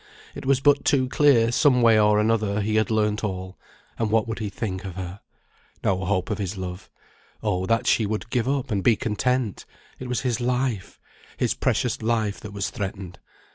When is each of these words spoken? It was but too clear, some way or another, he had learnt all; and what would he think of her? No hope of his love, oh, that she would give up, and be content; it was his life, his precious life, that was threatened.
It 0.33 0.47
was 0.47 0.59
but 0.59 0.83
too 0.83 1.07
clear, 1.07 1.51
some 1.51 1.83
way 1.83 1.99
or 1.99 2.17
another, 2.19 2.61
he 2.61 2.77
had 2.77 2.89
learnt 2.89 3.23
all; 3.23 3.55
and 3.99 4.09
what 4.09 4.27
would 4.27 4.39
he 4.39 4.49
think 4.49 4.83
of 4.83 4.95
her? 4.95 5.19
No 5.83 6.05
hope 6.05 6.31
of 6.31 6.39
his 6.39 6.57
love, 6.57 6.89
oh, 7.43 7.67
that 7.67 7.85
she 7.85 8.07
would 8.07 8.31
give 8.31 8.49
up, 8.49 8.71
and 8.71 8.83
be 8.83 8.95
content; 8.95 9.63
it 9.99 10.09
was 10.09 10.21
his 10.21 10.41
life, 10.41 10.99
his 11.37 11.53
precious 11.53 12.01
life, 12.01 12.39
that 12.39 12.51
was 12.51 12.71
threatened. 12.71 13.19